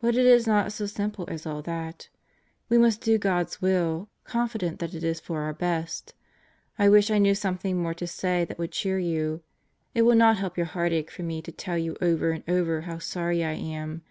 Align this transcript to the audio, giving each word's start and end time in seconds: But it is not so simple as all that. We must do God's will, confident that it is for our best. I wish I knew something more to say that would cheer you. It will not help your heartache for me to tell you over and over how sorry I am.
But 0.00 0.16
it 0.16 0.26
is 0.26 0.46
not 0.46 0.70
so 0.70 0.84
simple 0.84 1.24
as 1.30 1.46
all 1.46 1.62
that. 1.62 2.10
We 2.68 2.76
must 2.76 3.00
do 3.00 3.16
God's 3.16 3.62
will, 3.62 4.10
confident 4.22 4.80
that 4.80 4.92
it 4.92 5.02
is 5.02 5.18
for 5.18 5.40
our 5.40 5.54
best. 5.54 6.12
I 6.78 6.90
wish 6.90 7.10
I 7.10 7.16
knew 7.16 7.34
something 7.34 7.80
more 7.82 7.94
to 7.94 8.06
say 8.06 8.44
that 8.44 8.58
would 8.58 8.72
cheer 8.72 8.98
you. 8.98 9.42
It 9.94 10.02
will 10.02 10.14
not 10.14 10.36
help 10.36 10.58
your 10.58 10.66
heartache 10.66 11.10
for 11.10 11.22
me 11.22 11.40
to 11.40 11.52
tell 11.52 11.78
you 11.78 11.96
over 12.02 12.32
and 12.32 12.44
over 12.46 12.82
how 12.82 12.98
sorry 12.98 13.42
I 13.42 13.52
am. 13.52 14.02